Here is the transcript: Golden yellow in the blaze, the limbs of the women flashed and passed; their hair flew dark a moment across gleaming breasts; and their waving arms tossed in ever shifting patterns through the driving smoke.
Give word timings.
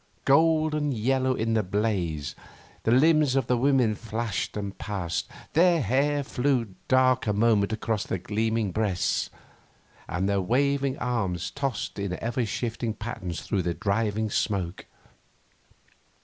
Golden 0.25 0.91
yellow 0.91 1.35
in 1.35 1.53
the 1.53 1.61
blaze, 1.61 2.33
the 2.81 2.91
limbs 2.91 3.35
of 3.35 3.45
the 3.45 3.55
women 3.55 3.93
flashed 3.93 4.57
and 4.57 4.75
passed; 4.79 5.27
their 5.53 5.79
hair 5.79 6.23
flew 6.23 6.73
dark 6.87 7.27
a 7.27 7.33
moment 7.33 7.71
across 7.71 8.07
gleaming 8.07 8.71
breasts; 8.71 9.29
and 10.07 10.27
their 10.27 10.41
waving 10.41 10.97
arms 10.97 11.51
tossed 11.51 11.99
in 11.99 12.17
ever 12.19 12.47
shifting 12.47 12.95
patterns 12.95 13.41
through 13.43 13.61
the 13.61 13.75
driving 13.75 14.31
smoke. 14.31 14.87